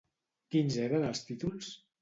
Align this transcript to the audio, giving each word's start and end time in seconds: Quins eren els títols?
Quins 0.55 0.79
eren 0.87 1.07
els 1.11 1.23
títols? 1.29 1.73